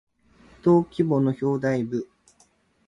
[0.63, 2.09] 登記簿の表題部